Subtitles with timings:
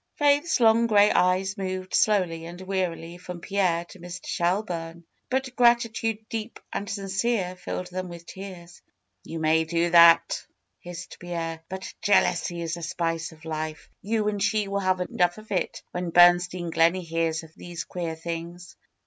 [0.15, 4.25] Faith's long gray eyes moved slowly and wearily from Pierre to Mr.
[4.25, 8.81] Shelburne; but gratitude deep and sincere filled them with tears.
[9.27, 10.43] ^^You may do that,"
[10.79, 13.77] hissed Pierre; ^^but jealousy is the spice of love.
[14.01, 18.15] You and she will have enough of it when Bernstein Gleney hears of these queer
[18.15, 18.75] doings."